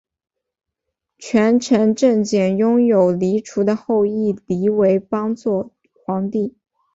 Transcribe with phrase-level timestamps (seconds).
[1.19, 6.55] 权臣郑检拥立黎除的后裔黎维邦做皇帝。